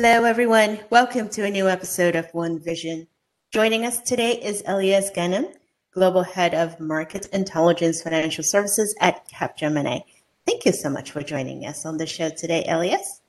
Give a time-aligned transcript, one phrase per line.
[0.00, 0.78] Hello, everyone.
[0.90, 3.08] Welcome to a new episode of One Vision.
[3.52, 5.52] Joining us today is Elias Ghanem,
[5.92, 10.02] Global Head of Market Intelligence Financial Services at Capgemini.
[10.46, 13.22] Thank you so much for joining us on the show today, Elias.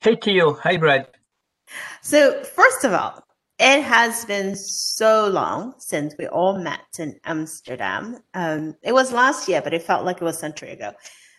[0.00, 0.54] Hey, Theo.
[0.54, 1.06] Hi, Brad.
[2.02, 3.22] So, first of all,
[3.60, 8.18] it has been so long since we all met in Amsterdam.
[8.34, 10.94] Um, it was last year, but it felt like it was a century ago.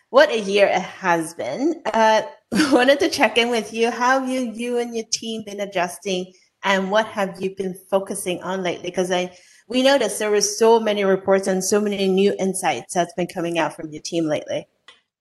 [0.08, 1.82] What a year it has been.
[1.84, 2.22] Uh,
[2.72, 3.90] wanted to check in with you.
[3.90, 6.32] How you, you and your team been adjusting
[6.62, 8.90] and what have you been focusing on lately?
[8.90, 9.36] Because I
[9.68, 13.56] we noticed there were so many reports and so many new insights that's been coming
[13.58, 14.66] out from your team lately.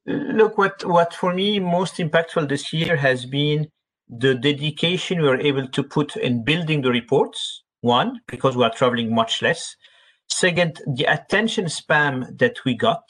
[0.06, 3.70] Look, what what for me most impactful this year has been
[4.10, 7.64] the dedication we were able to put in building the reports.
[7.82, 9.76] One, because we are traveling much less.
[10.28, 13.04] Second, the attention spam that we got.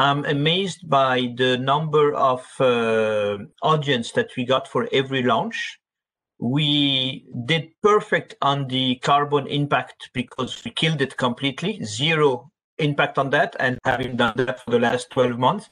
[0.00, 5.80] I'm amazed by the number of uh, audience that we got for every launch
[6.40, 13.28] we did perfect on the carbon impact because we killed it completely, zero impact on
[13.30, 15.68] that, and having done that for the last 12 months.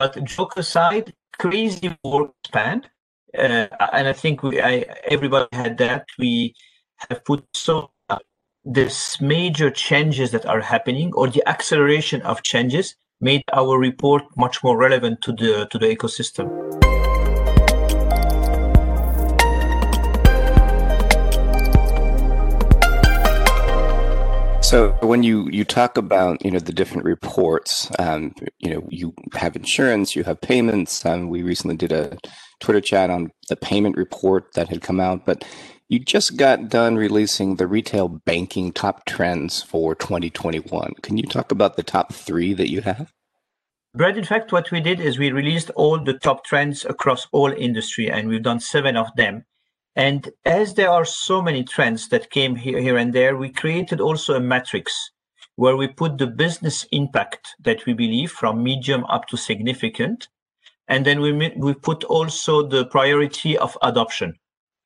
[0.00, 2.82] But joke aside, crazy work span.
[3.38, 6.06] Uh, and I think we, I, everybody had that.
[6.18, 6.54] We
[7.08, 8.18] have put so uh,
[8.64, 14.62] this major changes that are happening or the acceleration of changes made our report much
[14.64, 16.48] more relevant to the to the ecosystem.
[24.62, 29.14] So when you you talk about you know the different reports, um, you know you
[29.34, 31.06] have insurance, you have payments.
[31.06, 32.18] Um, we recently did a
[32.60, 35.44] Twitter chat on the payment report that had come out, but
[35.92, 40.94] you just got done releasing the retail banking top trends for 2021.
[41.02, 43.12] Can you talk about the top three that you have?
[43.94, 47.52] Brad, in fact, what we did is we released all the top trends across all
[47.52, 49.44] industry, and we've done seven of them.
[49.94, 54.00] And as there are so many trends that came here, here and there, we created
[54.00, 55.10] also a matrix
[55.56, 60.28] where we put the business impact that we believe from medium up to significant.
[60.88, 64.38] And then we, we put also the priority of adoption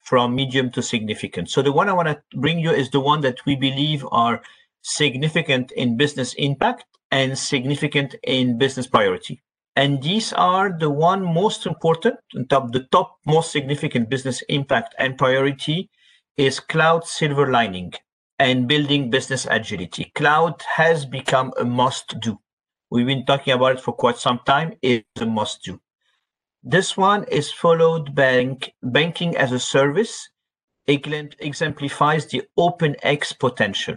[0.07, 1.51] from medium to significant.
[1.51, 4.41] So the one I want to bring you is the one that we believe are
[4.83, 9.43] significant in business impact and significant in business priority.
[9.75, 12.17] And these are the one most important,
[12.49, 15.91] top, the top most significant business impact and priority
[16.37, 17.93] is cloud silver lining
[18.39, 20.13] and building business agility.
[20.15, 22.39] Cloud has become a must do.
[22.91, 24.75] We've been talking about it for quite some time.
[24.83, 25.81] It's a must do.
[26.69, 30.31] This one is followed by banking as a service.
[30.89, 33.95] exemplifies the OpenX potential.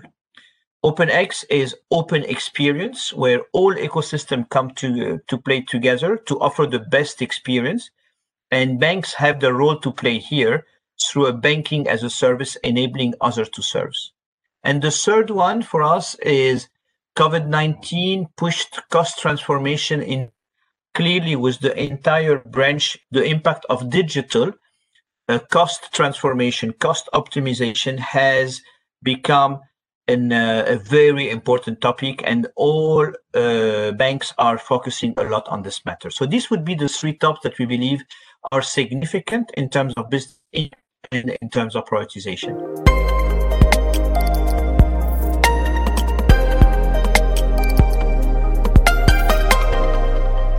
[0.85, 6.67] OpenX is open experience where all ecosystem come to, uh, to play together to offer
[6.67, 7.89] the best experience.
[8.51, 10.67] And banks have the role to play here
[11.09, 13.95] through a banking as a service, enabling others to serve.
[14.61, 16.69] And the third one for us is
[17.17, 20.31] COVID-19 pushed cost transformation in
[20.99, 24.51] clearly with the entire branch, the impact of digital
[25.29, 28.61] uh, cost transformation, cost optimization has
[29.01, 29.61] become
[30.09, 35.61] in a, a very important topic, and all uh, banks are focusing a lot on
[35.61, 36.09] this matter.
[36.09, 38.03] So these would be the three tops that we believe
[38.51, 40.41] are significant in terms of business
[41.13, 43.08] and in terms of prioritization.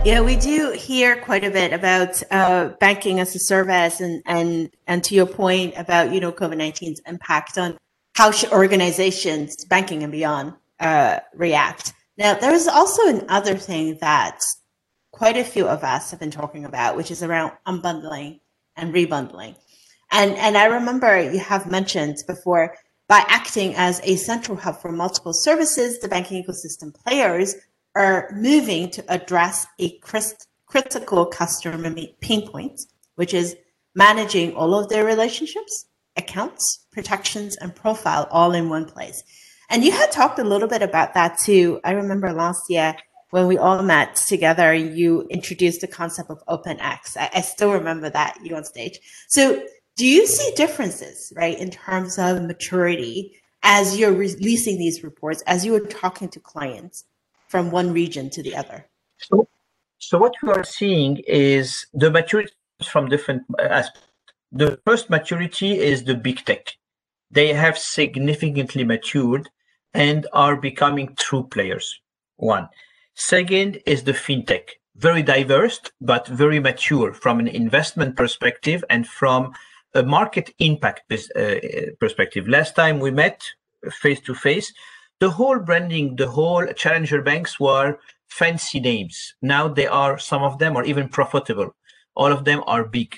[0.03, 4.71] Yeah, we do hear quite a bit about uh, banking as a service, and and
[4.87, 7.77] and to your point about you know COVID 19's impact on
[8.15, 11.93] how should organizations, banking and beyond, uh, react.
[12.17, 14.39] Now, there is also another thing that
[15.11, 18.39] quite a few of us have been talking about, which is around unbundling
[18.75, 19.55] and rebundling.
[20.11, 22.75] And, and I remember you have mentioned before
[23.07, 27.55] by acting as a central hub for multiple services, the banking ecosystem players
[27.95, 29.99] are moving to address a
[30.65, 32.81] critical customer pain point,
[33.15, 33.55] which is
[33.95, 35.85] managing all of their relationships
[36.17, 39.23] accounts, protections, and profile all in one place.
[39.69, 41.79] And you had talked a little bit about that too.
[41.85, 42.95] I remember last year
[43.29, 47.15] when we all met together, you introduced the concept of OpenX.
[47.15, 48.99] I, I still remember that you on stage.
[49.29, 49.63] So
[49.95, 55.65] do you see differences, right, in terms of maturity as you're releasing these reports, as
[55.65, 57.05] you are talking to clients
[57.51, 58.87] from one region to the other?
[59.17, 59.47] So,
[59.99, 62.53] so what we are seeing is the maturity
[62.83, 64.11] from different aspects
[64.51, 66.75] the first maturity is the big tech.
[67.29, 69.49] They have significantly matured
[69.93, 71.99] and are becoming true players.
[72.35, 72.67] One.
[73.15, 79.53] Second is the fintech, very diverse, but very mature from an investment perspective and from
[79.93, 81.55] a market impact uh,
[81.99, 82.47] perspective.
[82.47, 83.43] Last time we met
[83.89, 84.73] face to face,
[85.21, 89.35] the whole branding, the whole challenger banks were fancy names.
[89.39, 91.75] Now they are, some of them are even profitable.
[92.15, 93.15] All of them are big.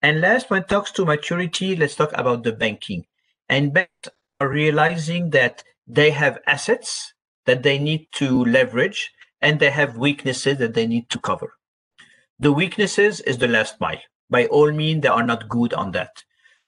[0.00, 3.06] And last, when it talks to maturity, let's talk about the banking.
[3.48, 4.08] And banks
[4.40, 7.12] are realizing that they have assets
[7.44, 11.54] that they need to leverage and they have weaknesses that they need to cover.
[12.38, 14.00] The weaknesses is the last mile.
[14.30, 16.22] By all means, they are not good on that.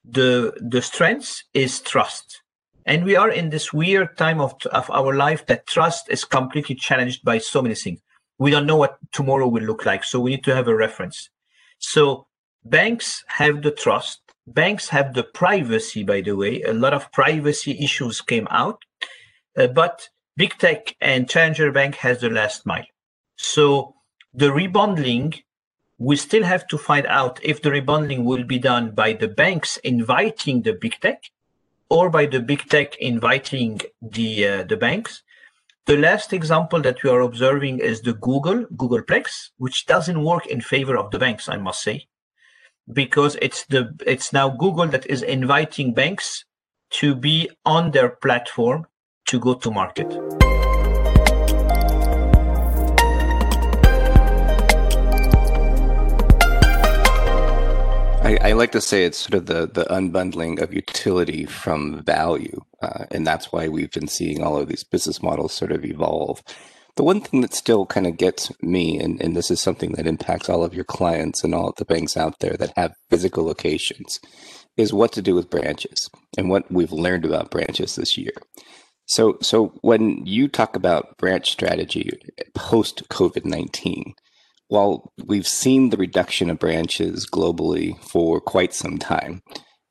[0.05, 2.43] The the strength is trust.
[2.88, 6.75] And we are in this weird time of, of our life that trust is completely
[6.75, 8.00] challenged by so many things.
[8.38, 10.05] We don't know what tomorrow will look like.
[10.05, 11.29] So we need to have a reference.
[11.79, 12.29] So
[12.64, 14.23] banks have the trust.
[14.46, 16.62] Banks have the privacy, by the way.
[16.62, 18.82] A lot of privacy issues came out.
[19.55, 20.08] Uh, but
[20.38, 22.87] big tech and challenger bank has the last mile.
[23.37, 23.96] So
[24.32, 25.43] the rebundling,
[25.99, 29.76] we still have to find out if the rebundling will be done by the banks
[29.84, 31.25] inviting the big tech
[31.90, 35.23] or by the big tech inviting the uh, the banks.
[35.87, 40.61] The last example that we are observing is the Google Googleplex, which doesn't work in
[40.61, 42.06] favor of the banks, I must say,
[42.93, 46.44] because it's the it's now Google that is inviting banks
[46.90, 48.87] to be on their platform
[49.26, 50.14] to go to market.
[58.28, 62.60] I, I, like to say it's sort of the the unbundling of utility from value,
[62.82, 66.42] uh, and that's why we've been seeing all of these business models sort of evolve.
[66.96, 70.06] The one thing that still kind of gets me, and, and this is something that
[70.06, 73.46] impacts all of your clients and all of the banks out there that have physical
[73.46, 74.20] locations,
[74.76, 78.32] is what to do with branches and what we've learned about branches this year.
[79.06, 82.10] So, so when you talk about branch strategy
[82.54, 84.12] post COVID nineteen,
[84.69, 89.43] while we've seen the reduction of branches globally for quite some time,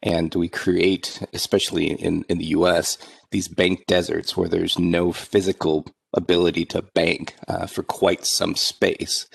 [0.01, 2.97] and we create, especially in, in the US,
[3.31, 9.27] these bank deserts where there's no physical ability to bank uh, for quite some space.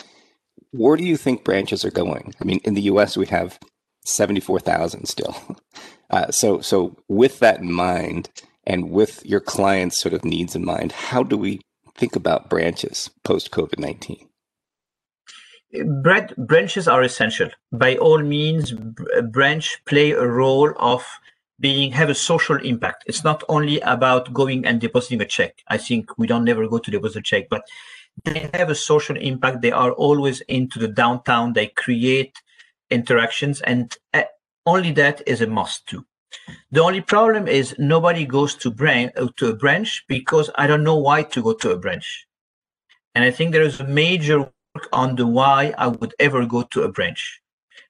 [0.70, 2.34] Where do you think branches are going?
[2.40, 3.58] I mean, in the US, we have
[4.04, 5.36] 74,000 still.
[6.10, 8.28] Uh, so, so with that in mind,
[8.64, 11.60] and with your clients' sort of needs in mind, how do we
[11.96, 14.28] think about branches post COVID 19?
[16.36, 17.48] Branches are essential.
[17.72, 18.72] By all means,
[19.30, 21.04] branch play a role of
[21.60, 23.04] being have a social impact.
[23.06, 25.62] It's not only about going and depositing a check.
[25.68, 27.62] I think we don't never go to deposit a check, but
[28.24, 29.62] they have a social impact.
[29.62, 31.52] They are always into the downtown.
[31.52, 32.34] They create
[32.90, 34.24] interactions, and uh,
[34.66, 36.04] only that is a must too.
[36.70, 40.96] The only problem is nobody goes to branch to a branch because I don't know
[40.96, 42.26] why to go to a branch,
[43.14, 44.50] and I think there is a major
[44.92, 47.40] on the why I would ever go to a branch.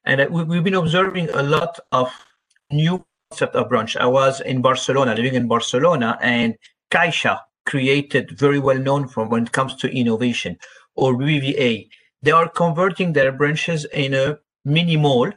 [0.05, 2.11] And we've been observing a lot of
[2.71, 3.95] new concept of branch.
[3.95, 6.55] I was in Barcelona, living in Barcelona, and
[6.91, 10.57] Caixa created very well known from when it comes to innovation,
[10.95, 11.87] or BBVA.
[12.21, 15.31] They are converting their branches in a mini mall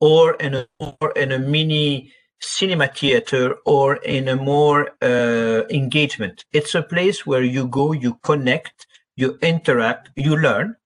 [0.00, 6.44] or in a, or in a mini cinema theater or in a more uh, engagement.
[6.52, 8.86] It's a place where you go, you connect,
[9.16, 10.76] you interact, you learn,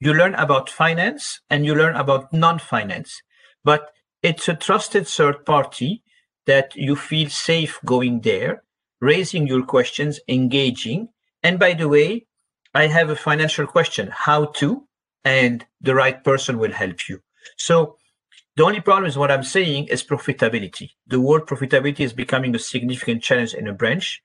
[0.00, 3.22] you learn about finance and you learn about non-finance
[3.64, 3.90] but
[4.22, 6.02] it's a trusted third party
[6.46, 8.62] that you feel safe going there
[9.00, 11.08] raising your questions engaging.
[11.42, 12.26] And by the way
[12.74, 14.86] i have a financial question how to
[15.24, 17.20] and the right person will help you.
[17.56, 17.96] So
[18.56, 20.90] the only problem is what i'm saying is profitability.
[21.06, 24.22] The word profitability is becoming a significant challenge in a branch.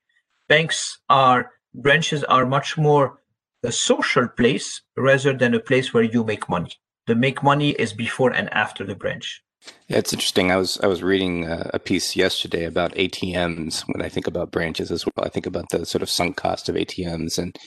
[0.47, 3.19] Banks are branches are much more
[3.63, 6.71] a social place rather than a place where you make money.
[7.07, 9.41] The make money is before and after the branch.
[9.87, 10.51] Yeah, it's interesting.
[10.51, 13.81] I was I was reading a piece yesterday about ATMs.
[13.87, 16.67] When I think about branches as well, I think about the sort of sunk cost
[16.67, 17.57] of ATMs, and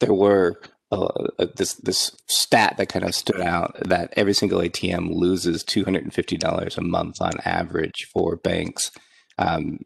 [0.00, 5.14] there were uh, this this stat that kind of stood out that every single ATM
[5.14, 8.90] loses two hundred and fifty dollars a month on average for banks.
[9.38, 9.80] Um,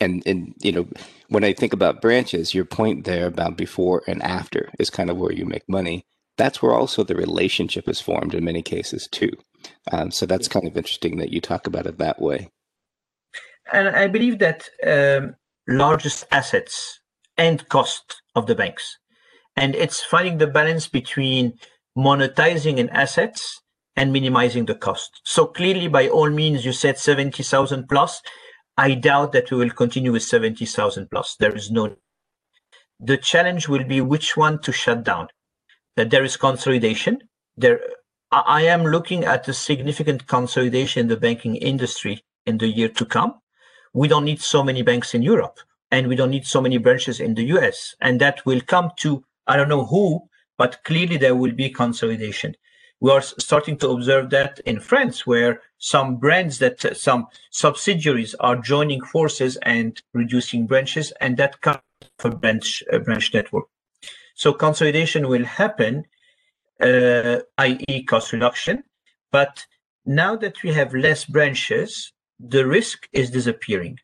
[0.00, 0.88] and and you know
[1.28, 5.16] when I think about branches, your point there about before and after is kind of
[5.16, 6.06] where you make money.
[6.36, 9.30] That's where also the relationship is formed in many cases too.
[9.92, 12.48] Um, so that's kind of interesting that you talk about it that way.
[13.72, 15.36] And I believe that um,
[15.68, 17.00] largest assets
[17.38, 18.98] and cost of the banks,
[19.56, 21.54] and it's finding the balance between
[21.96, 23.60] monetizing an assets
[23.96, 25.20] and minimizing the cost.
[25.24, 28.22] So clearly, by all means, you said seventy thousand plus
[28.76, 31.36] I doubt that we will continue with 70,000 plus.
[31.38, 31.96] There is no.
[33.00, 35.28] The challenge will be which one to shut down.
[35.96, 37.22] That there is consolidation.
[37.56, 37.80] There
[38.32, 43.04] I am looking at a significant consolidation in the banking industry in the year to
[43.04, 43.34] come.
[43.92, 45.60] We don't need so many banks in Europe
[45.92, 47.94] and we don't need so many branches in the US.
[48.00, 50.28] And that will come to, I don't know who,
[50.58, 52.56] but clearly there will be consolidation.
[53.04, 58.34] We are starting to observe that in France, where some brands that uh, some subsidiaries
[58.36, 61.82] are joining forces and reducing branches, and that comes
[62.18, 63.66] for branch uh, branch network.
[64.36, 66.06] So consolidation will happen,
[66.80, 68.84] uh, i.e., cost reduction.
[69.30, 69.66] But
[70.06, 73.98] now that we have less branches, the risk is disappearing.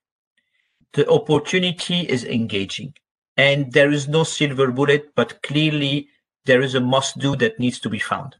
[0.92, 2.92] The opportunity is engaging.
[3.38, 6.10] And there is no silver bullet, but clearly
[6.44, 8.36] there is a must do that needs to be found.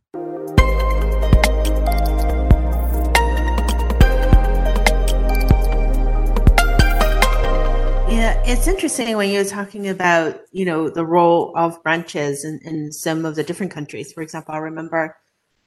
[8.50, 13.24] It's interesting when you're talking about, you know, the role of branches in, in some
[13.24, 14.12] of the different countries.
[14.12, 15.16] For example, I remember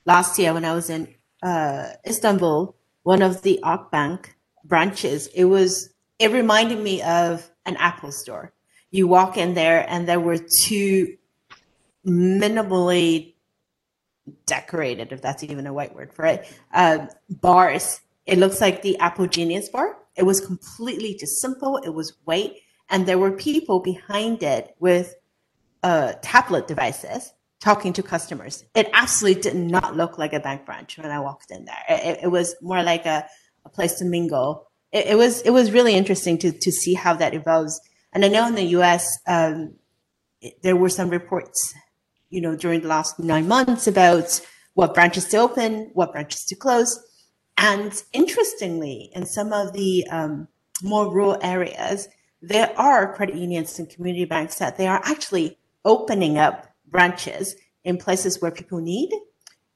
[0.05, 1.07] last year when I was in
[1.41, 4.25] uh, Istanbul, one of the Akbank
[4.65, 8.51] branches, it was, it reminded me of an Apple store.
[8.91, 11.15] You walk in there and there were two
[12.05, 13.35] minimally
[14.45, 18.01] decorated, if that's even a white word for it, uh, bars.
[18.25, 19.95] It looks like the Apple Genius bar.
[20.17, 21.77] It was completely just simple.
[21.77, 22.57] It was white,
[22.93, 25.15] and there were people behind it with
[25.83, 28.63] uh, tablet devices talking to customers.
[28.75, 31.83] It absolutely did not look like a bank branch when I walked in there.
[31.89, 33.25] It, it was more like a,
[33.65, 34.67] a place to mingle.
[34.93, 37.81] It, it, was it was really interesting to to see how that evolves.
[38.13, 39.05] And I know in the U.S.
[39.27, 39.75] Um,
[40.61, 41.73] there were some reports
[42.33, 44.41] you know, during the last nine months about
[44.73, 46.99] what branches to open, what branches to close.
[47.57, 50.47] And interestingly, in some of the um,
[50.81, 52.07] more rural areas,
[52.43, 57.97] there are credit unions and community banks that they are actually opening up branches in
[57.97, 59.09] places where people need.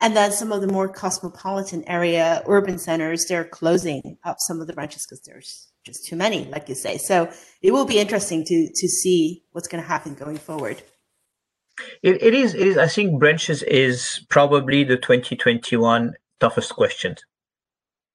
[0.01, 4.67] And then some of the more cosmopolitan area urban centers, they're closing up some of
[4.67, 6.97] the branches because there's just too many, like you say.
[6.97, 7.31] So
[7.61, 10.83] it will be interesting to to see what's going to happen going forward.
[12.03, 12.53] It, it is.
[12.53, 12.77] It is.
[12.77, 17.15] I think branches is probably the 2021 toughest question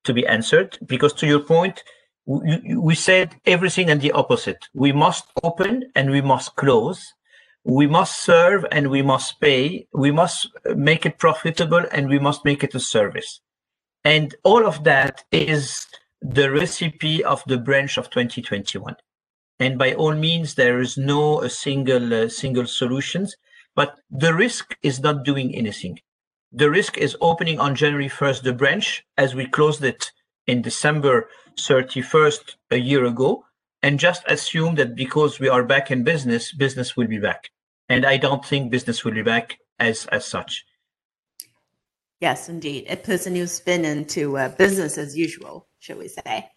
[0.05, 1.83] to be answered because, to your point,
[2.27, 4.69] we, said everything and the opposite.
[4.75, 7.15] We must open and we must close.
[7.65, 9.87] We must serve and we must pay.
[9.93, 13.41] We must make it profitable and we must make it a service.
[14.05, 15.87] And all of that is
[16.21, 18.97] the recipe of the branch of 2021.
[19.59, 23.37] And by all means, there is no a single uh, single solutions.
[23.75, 26.01] But the risk is not doing anything.
[26.53, 30.11] The risk is opening on January 1st the branch as we closed it
[30.47, 33.45] in December 31st a year ago
[33.83, 37.51] and just assume that because we are back in business, business will be back.
[37.89, 40.65] And I don't think business will be back as as such.
[42.21, 42.87] Yes, indeed.
[42.89, 46.49] It puts a new spin into uh, business as usual, shall we say.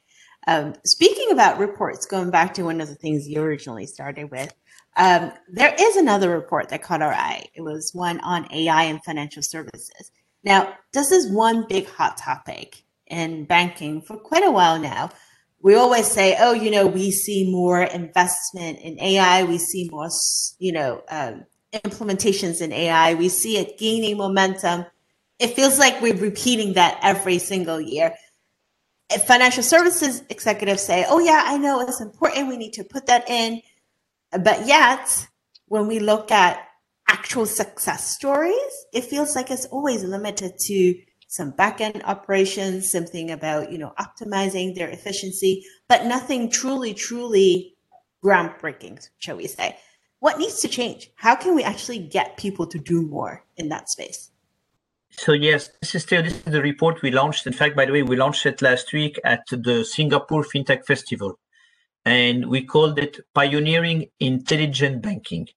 [0.48, 4.54] Um, speaking about reports, going back to one of the things you originally started with,
[4.96, 7.48] um, there is another report that caught our eye.
[7.56, 10.12] It was one on AI and financial services.
[10.44, 15.10] Now, this is one big hot topic in banking for quite a while now.
[15.62, 19.44] We always say, oh, you know, we see more investment in AI.
[19.44, 20.10] We see more,
[20.60, 23.16] you know, um, implementations in AI.
[23.16, 24.86] We see it gaining momentum.
[25.40, 28.14] It feels like we're repeating that every single year.
[29.10, 32.48] If financial services executives say, oh, yeah, I know it's important.
[32.48, 33.62] We need to put that in
[34.32, 35.28] but yet,
[35.68, 36.60] when we look at
[37.08, 40.96] actual success stories, it feels like it's always limited to
[41.36, 47.76] some back-end operations, something about, you know, optimizing their efficiency, but nothing truly, truly
[48.24, 49.78] groundbreaking, shall we say.
[50.20, 51.12] What needs to change?
[51.16, 54.32] How can we actually get people to do more in that space?
[55.12, 57.46] So yes, this is still this is the report we launched.
[57.46, 61.38] In fact, by the way, we launched it last week at the Singapore FinTech Festival
[62.06, 65.48] and we called it Pioneering Intelligent Banking.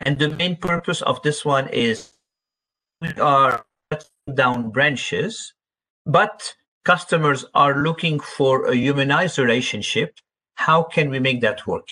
[0.00, 2.12] And the main purpose of this one is
[3.00, 3.64] we are
[4.34, 5.54] down branches,
[6.06, 10.18] but customers are looking for a humanized relationship.
[10.54, 11.88] How can we make that work?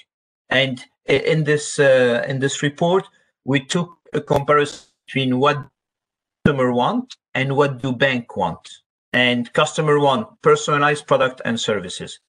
[0.49, 3.09] And in this uh, in this report,
[3.45, 5.69] we took a comparison between what
[6.45, 8.69] customer want and what do bank want.
[9.13, 12.21] And customer want personalized product and services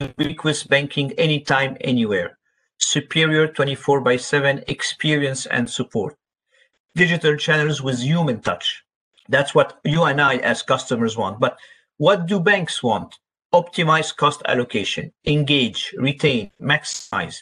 [0.00, 2.38] ubiquitous banking anytime, anywhere.
[2.78, 6.16] Superior 24 by 7 experience and support.
[6.94, 8.84] Digital channels with human touch.
[9.28, 11.40] That's what you and I as customers want.
[11.40, 11.56] But
[11.96, 13.18] what do banks want?
[13.52, 17.38] Optimize cost allocation, engage, retain, maximize,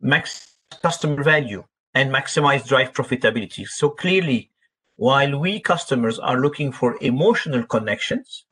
[0.00, 1.64] max customer value,
[1.94, 3.66] and maximize drive profitability.
[3.66, 4.50] So clearly,
[4.96, 8.44] while we customers are looking for emotional connections,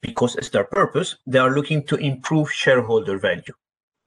[0.00, 3.54] because it's their purpose, they are looking to improve shareholder value.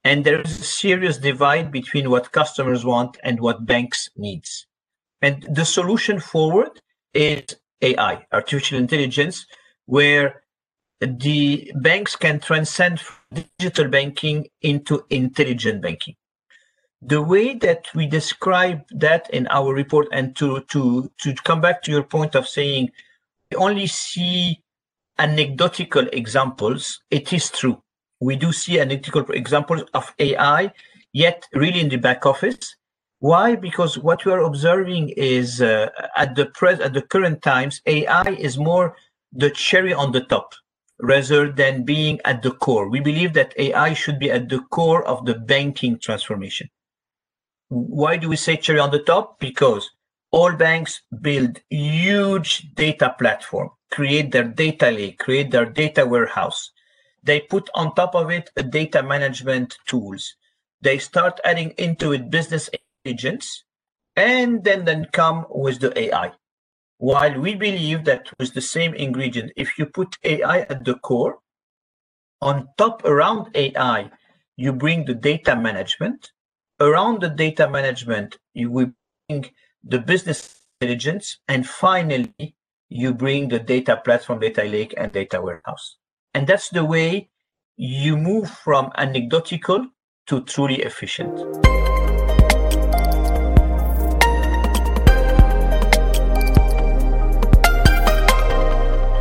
[0.04, 4.66] And there is a serious divide between what customers want and what banks needs.
[5.22, 6.80] And the solution forward
[7.14, 9.46] is AI, artificial intelligence,
[9.86, 10.42] where
[11.00, 13.00] the banks can transcend
[13.58, 16.14] digital banking into intelligent banking.
[17.02, 21.82] The way that we describe that in our report, and to to to come back
[21.82, 22.90] to your point of saying
[23.50, 24.62] we only see
[25.18, 27.82] anecdotal examples, it is true.
[28.20, 30.72] We do see anecdotal examples of AI,
[31.14, 32.76] yet really in the back office.
[33.20, 33.54] Why?
[33.54, 38.30] Because what we are observing is uh, at the pres at the current times, AI
[38.30, 38.96] is more
[39.30, 40.54] the cherry on the top
[40.98, 42.88] rather than being at the core.
[42.88, 46.70] We believe that AI should be at the core of the banking transformation.
[47.68, 49.38] Why do we say cherry on the top?
[49.38, 49.90] Because
[50.30, 56.70] all banks build huge data platform, create their data lake, create their data warehouse.
[57.22, 60.36] They put on top of it a data management tools.
[60.80, 62.70] They start adding into it business
[63.04, 63.64] intelligence,
[64.16, 66.32] and then then come with the AI.
[66.98, 71.38] While we believe that with the same ingredient, if you put AI at the core,
[72.42, 74.10] on top around AI,
[74.56, 76.32] you bring the data management.
[76.78, 78.92] Around the data management, you will
[79.28, 79.50] bring
[79.84, 82.54] the business intelligence, and finally,
[82.88, 85.96] you bring the data platform, data lake, and data warehouse.
[86.34, 87.28] And that's the way
[87.76, 89.86] you move from anecdotal
[90.26, 91.38] to truly efficient.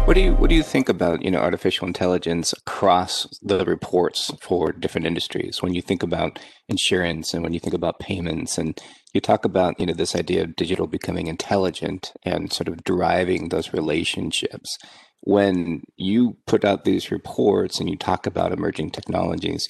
[0.10, 4.32] What do you what do you think about you know artificial intelligence across the reports
[4.42, 5.62] for different industries?
[5.62, 8.76] When you think about insurance and when you think about payments, and
[9.14, 13.50] you talk about you know this idea of digital becoming intelligent and sort of driving
[13.50, 14.80] those relationships.
[15.22, 19.68] When you put out these reports and you talk about emerging technologies,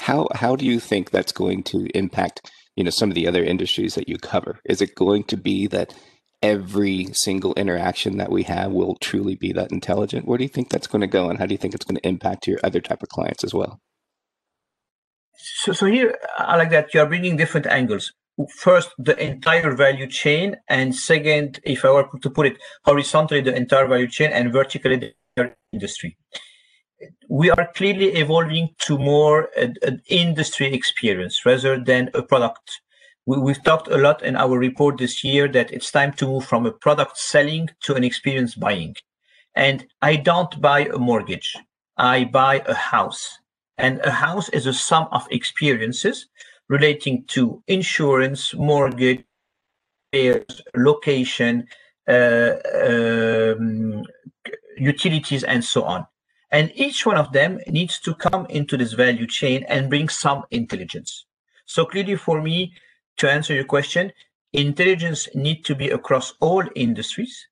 [0.00, 3.44] how how do you think that's going to impact you know some of the other
[3.44, 4.58] industries that you cover?
[4.64, 5.94] Is it going to be that
[6.42, 10.26] every single interaction that we have will truly be that intelligent?
[10.26, 11.96] Where do you think that's going to go, and how do you think it's going
[11.96, 13.80] to impact your other type of clients as well?
[15.36, 18.12] So, so here I like that you are bringing different angles.
[18.56, 23.54] First, the entire value chain, and second, if I were to put it horizontally, the
[23.54, 26.16] entire value chain, and vertically, the industry.
[27.28, 32.80] We are clearly evolving to more an industry experience rather than a product
[33.28, 36.46] we, have talked a lot in our report this year that it's time to move
[36.46, 38.96] from a product selling to an experience buying.
[39.54, 41.54] And I don't buy a mortgage.
[41.98, 43.38] I buy a house.
[43.76, 46.26] And a house is a sum of experiences
[46.70, 49.24] relating to insurance, mortgage,
[50.74, 51.66] location,
[52.08, 54.04] uh, um,
[54.78, 56.06] utilities, and so on.
[56.50, 60.44] And each one of them needs to come into this value chain and bring some
[60.50, 61.26] intelligence.
[61.66, 62.72] So clearly for me,
[63.18, 64.12] to answer your question,
[64.52, 67.48] intelligence need to be across all industries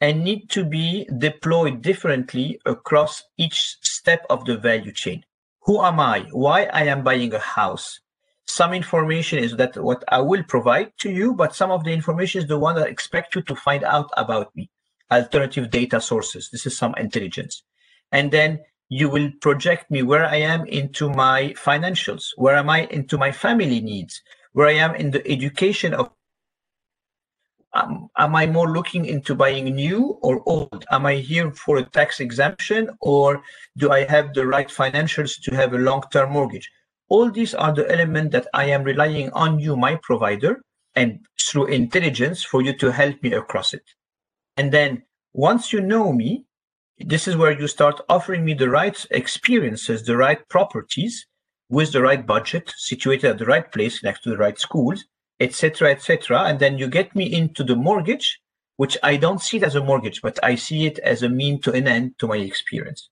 [0.00, 5.24] and need to be deployed differently across each step of the value chain.
[5.62, 6.26] Who am I?
[6.32, 8.00] Why I am buying a house?
[8.46, 12.40] Some information is that what I will provide to you, but some of the information
[12.40, 14.70] is the one that I expect you to find out about me.
[15.12, 16.48] Alternative data sources.
[16.50, 17.62] This is some intelligence.
[18.10, 22.30] And then you will project me where I am into my financials.
[22.36, 24.20] Where am I into my family needs?
[24.52, 26.10] Where I am in the education of
[27.72, 30.84] um, am I more looking into buying new or old?
[30.90, 33.42] Am I here for a tax exemption or
[33.76, 36.68] do I have the right financials to have a long-term mortgage?
[37.08, 40.62] All these are the elements that I am relying on you, my provider,
[40.96, 43.84] and through intelligence for you to help me across it.
[44.56, 46.44] And then once you know me,
[46.98, 51.26] this is where you start offering me the right experiences, the right properties
[51.70, 55.04] with the right budget, situated at the right place next to the right schools,
[55.38, 56.42] etc., etc.
[56.42, 58.40] And then you get me into the mortgage,
[58.76, 61.60] which I don't see it as a mortgage, but I see it as a mean
[61.62, 63.08] to an end to my experience.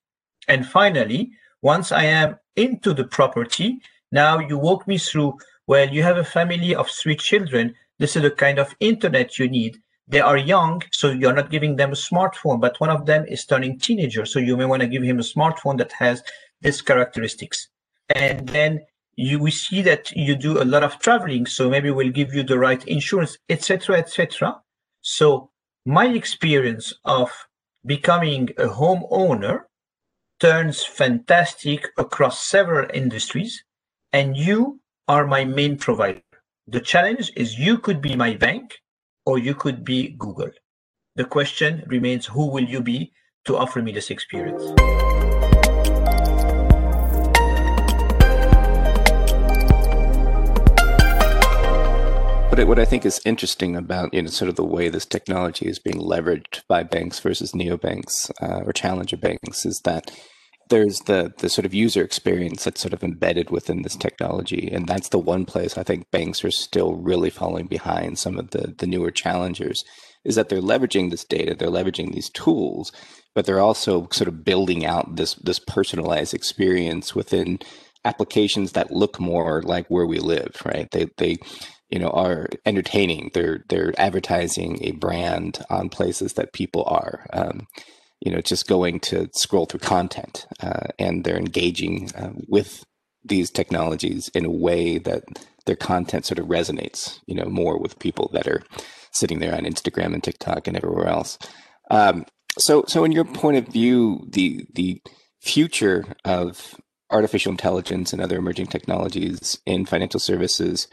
[0.49, 3.79] And finally, once I am into the property,
[4.11, 7.75] now you walk me through, well, you have a family of three children.
[7.97, 9.77] This is the kind of internet you need.
[10.05, 13.45] They are young, so you're not giving them a smartphone, but one of them is
[13.45, 14.25] turning teenager.
[14.25, 16.23] So you may want to give him a smartphone that has
[16.61, 17.69] these characteristics
[18.15, 18.79] and then
[19.15, 22.43] you we see that you do a lot of traveling so maybe we'll give you
[22.43, 24.55] the right insurance etc etc
[25.01, 25.49] so
[25.85, 27.31] my experience of
[27.85, 29.61] becoming a homeowner
[30.39, 33.63] turns fantastic across several industries
[34.13, 36.21] and you are my main provider
[36.67, 38.77] the challenge is you could be my bank
[39.25, 40.51] or you could be Google.
[41.15, 43.11] The question remains who will you be
[43.45, 44.63] to offer me this experience?
[52.59, 55.65] But what I think is interesting about you know sort of the way this technology
[55.65, 60.11] is being leveraged by banks versus neobanks uh, or challenger banks is that
[60.69, 64.89] there's the the sort of user experience that's sort of embedded within this technology, and
[64.89, 68.75] that's the one place I think banks are still really falling behind some of the
[68.77, 69.81] the newer challengers.
[70.25, 72.91] Is that they're leveraging this data, they're leveraging these tools,
[73.35, 77.59] but they're also sort of building out this this personalized experience within
[78.03, 80.91] applications that look more like where we live, right?
[80.91, 81.37] They they
[81.89, 83.31] you know are entertaining.
[83.33, 87.25] They're they're advertising a brand on places that people are.
[87.33, 87.67] Um,
[88.19, 92.85] you know just going to scroll through content uh, and they're engaging uh, with
[93.23, 95.23] these technologies in a way that
[95.65, 98.63] their content sort of resonates you know more with people that are
[99.11, 101.37] sitting there on instagram and tiktok and everywhere else
[101.91, 102.25] um,
[102.57, 105.01] so so in your point of view the the
[105.41, 106.75] future of
[107.11, 110.87] artificial intelligence and other emerging technologies in financial services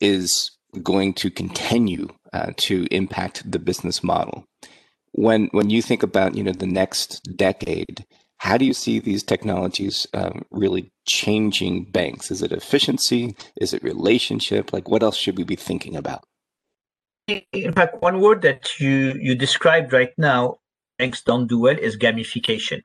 [0.00, 0.50] is
[0.82, 4.44] going to continue uh, to impact the business model.
[5.12, 8.04] When when you think about you know the next decade
[8.40, 12.30] how do you see these technologies um, really changing banks?
[12.30, 13.36] Is it efficiency?
[13.60, 14.72] Is it relationship?
[14.72, 16.24] Like what else should we be thinking about?
[17.28, 20.56] In fact one word that you you described right now
[20.98, 22.80] banks don't do well is gamification.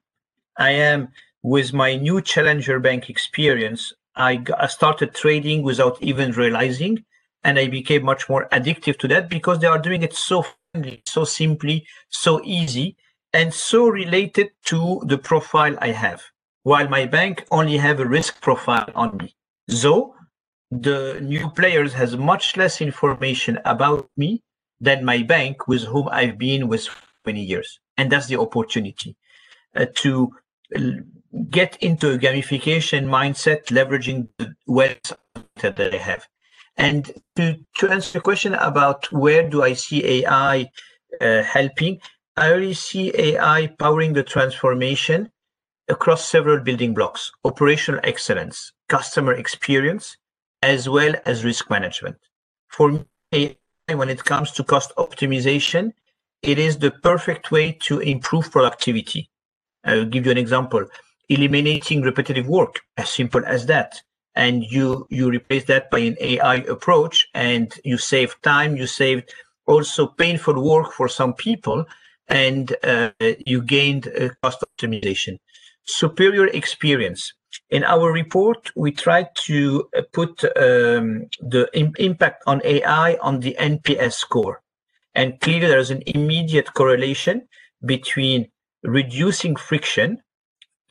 [0.57, 1.07] I am
[1.41, 7.03] with my new challenger bank experience I, I started trading without even realizing
[7.43, 10.43] and i became much more addictive to that because they are doing it so
[10.75, 12.97] friendly, so simply, so easy,
[13.33, 16.21] and so related to the profile I have.
[16.63, 19.35] While my bank only have a risk profile on me.
[19.69, 20.15] So
[20.71, 24.41] the new players has much less information about me
[24.81, 26.87] than my bank with whom I've been with
[27.25, 27.79] many years.
[27.97, 29.15] And that's the opportunity
[29.75, 30.31] uh, to
[31.49, 35.13] get into a gamification mindset, leveraging the wealth
[35.61, 36.27] that I have.
[36.77, 40.69] And to, to answer the question about where do I see AI
[41.21, 41.99] uh, helping,
[42.37, 45.31] I really see AI powering the transformation
[45.87, 50.17] across several building blocks, operational excellence, customer experience,
[50.61, 52.17] as well as risk management.
[52.67, 55.93] For me, AI, when it comes to cost optimization,
[56.41, 59.29] it is the perfect way to improve productivity.
[59.85, 60.85] I'll give you an example.
[61.29, 64.01] Eliminating repetitive work, as simple as that
[64.35, 69.23] and you you replace that by an AI approach, and you save time, you save
[69.65, 71.85] also painful work for some people,
[72.27, 73.11] and uh,
[73.45, 74.11] you gained
[74.43, 75.39] cost optimization.
[75.85, 77.33] Superior experience.
[77.69, 83.39] In our report, we tried to uh, put um, the Im- impact on AI on
[83.39, 84.61] the NPS score.
[85.13, 87.47] And clearly, there's an immediate correlation
[87.85, 88.49] between
[88.83, 90.21] reducing friction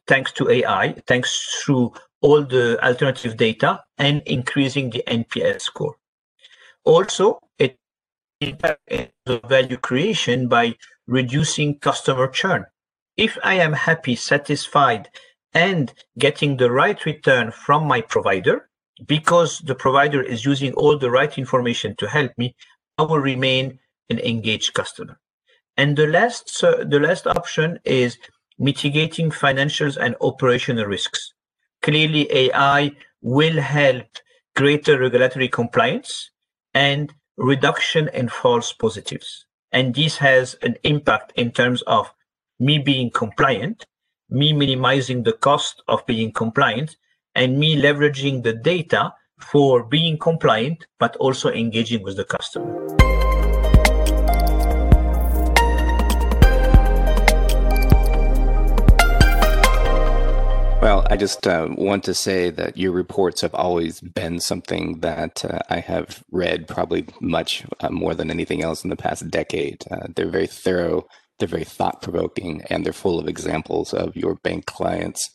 [0.06, 5.96] thanks to AI, thanks through all the alternative data and increasing the NPS score.
[6.84, 7.78] Also, it
[8.40, 10.74] impacts the value creation by
[11.06, 12.64] reducing customer churn.
[13.16, 15.08] If I am happy, satisfied,
[15.52, 18.68] and getting the right return from my provider,
[19.06, 22.56] because the provider is using all the right information to help me,
[22.98, 23.78] I will remain
[24.10, 25.18] an engaged customer.
[25.76, 28.18] And the last, the last option is
[28.58, 31.34] mitigating financials and operational risks
[31.84, 32.90] clearly AI
[33.20, 34.06] will help
[34.56, 36.30] greater regulatory compliance
[36.72, 39.44] and reduction in false positives.
[39.70, 42.10] And this has an impact in terms of
[42.58, 43.84] me being compliant,
[44.30, 46.96] me minimizing the cost of being compliant,
[47.34, 53.23] and me leveraging the data for being compliant, but also engaging with the customer.
[60.84, 65.42] Well, I just uh, want to say that your reports have always been something that
[65.42, 69.82] uh, I have read probably much uh, more than anything else in the past decade.
[69.90, 71.06] Uh, they're very thorough,
[71.38, 75.30] they're very thought provoking, and they're full of examples of your bank clients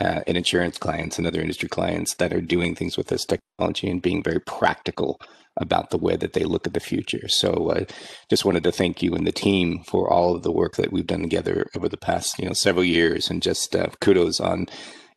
[0.00, 3.90] uh, and insurance clients and other industry clients that are doing things with this technology
[3.90, 5.20] and being very practical
[5.58, 7.28] about the way that they look at the future.
[7.28, 7.84] So I uh,
[8.30, 11.06] just wanted to thank you and the team for all of the work that we've
[11.06, 14.66] done together over the past, you know, several years and just uh, kudos on,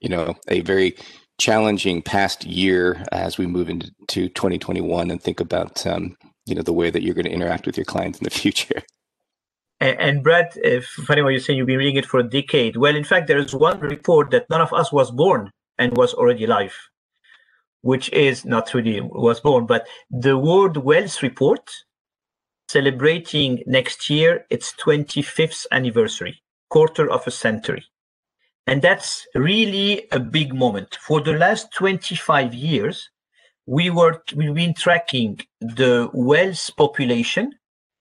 [0.01, 0.95] you know, a very
[1.39, 6.73] challenging past year as we move into 2021 and think about, um, you know, the
[6.73, 8.81] way that you're going to interact with your clients in the future.
[9.79, 12.77] And, and Brad, if funny what you're saying, you've been reading it for a decade.
[12.77, 16.13] Well, in fact, there is one report that none of us was born and was
[16.13, 16.75] already live
[17.85, 21.69] which is not really was born, but the World Wealth Report
[22.67, 27.85] celebrating next year its 25th anniversary, quarter of a century.
[28.65, 30.97] And that's really a big moment.
[30.99, 33.11] For the last 25 years,
[33.67, 37.53] we were we've been tracking the wealth population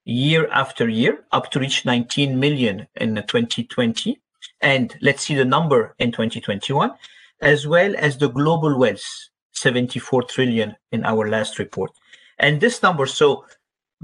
[0.04, 4.20] year after year up to reach 19 million in 2020
[4.60, 6.92] and let's see the number in 2021
[7.40, 9.04] as well as the global wealth
[9.52, 11.92] 74 trillion in our last report.
[12.38, 13.44] And this number so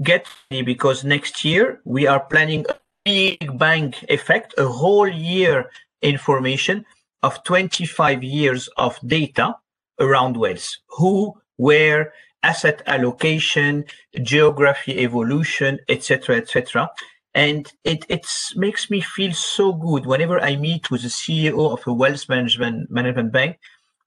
[0.01, 5.69] get me because next year we are planning a big bang effect a whole year
[6.01, 6.85] information
[7.23, 9.55] of 25 years of data
[9.99, 10.77] around wealth.
[10.97, 13.85] Who where asset allocation,
[14.21, 16.89] geography evolution, etc., etc.
[17.33, 21.85] And it it makes me feel so good whenever I meet with a CEO of
[21.87, 23.57] a wealth management management bank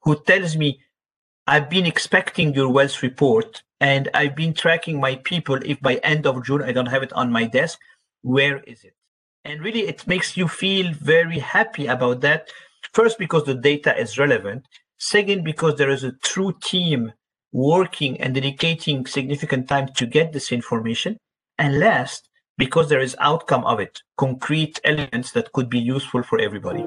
[0.03, 0.81] who tells me,
[1.47, 5.57] I've been expecting your wealth report and I've been tracking my people.
[5.65, 7.79] If by end of June I don't have it on my desk,
[8.23, 8.95] where is it?
[9.45, 12.49] And really, it makes you feel very happy about that.
[12.95, 14.67] First, because the data is relevant.
[14.97, 17.13] Second, because there is a true team
[17.55, 21.17] working and dedicating significant time to get this information.
[21.57, 26.41] And last, because there is outcome of it, concrete elements that could be useful for
[26.41, 26.81] everybody.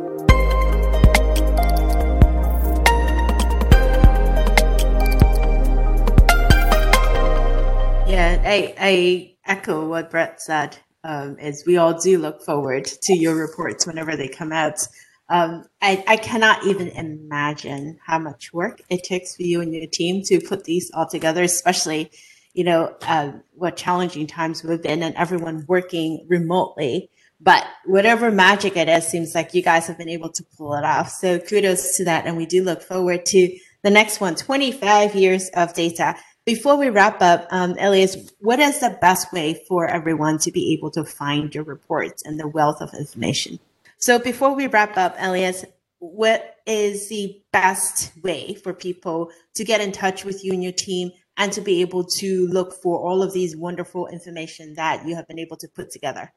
[8.12, 10.78] Yeah, I, I echo what Brett said.
[11.04, 14.80] Um, is we all do look forward to your reports whenever they come out.
[15.30, 19.88] Um, I, I cannot even imagine how much work it takes for you and your
[19.88, 22.12] team to put these all together, especially,
[22.54, 27.10] you know, uh, what challenging times we've been and everyone working remotely.
[27.40, 30.84] But whatever magic it is, seems like you guys have been able to pull it
[30.84, 31.10] off.
[31.10, 32.26] So kudos to that.
[32.26, 36.16] And we do look forward to the next one 25 years of data.
[36.46, 40.74] Before we wrap up, um, Elias, what is the best way for everyone to be
[40.74, 43.60] able to find your reports and the wealth of information?
[44.00, 45.66] So before we wrap up, Elias,
[46.00, 50.72] what is the best way for people to get in touch with you and your
[50.72, 55.16] team and to be able to look for all of these wonderful information that you
[55.16, 56.32] have been able to put together?